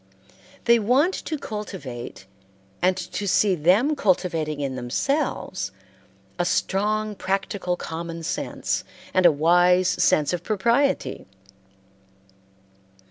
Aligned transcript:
They 0.65 0.79
want 0.79 1.13
to 1.13 1.37
cultivate 1.37 2.25
and 2.81 2.97
to 2.97 3.27
see 3.27 3.53
them 3.53 3.95
cultivating 3.95 4.59
in 4.59 4.75
themselves 4.75 5.71
a 6.39 6.43
strong 6.43 7.13
practical 7.13 7.77
common 7.77 8.23
sense 8.23 8.83
and 9.13 9.27
a 9.27 9.31
wise 9.31 9.89
sense 9.89 10.33
of 10.33 10.41
propriety. 10.43 11.27